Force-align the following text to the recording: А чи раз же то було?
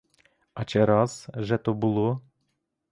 А 0.53 0.65
чи 0.65 0.85
раз 0.85 1.27
же 1.35 1.57
то 1.57 1.73
було? 1.73 2.21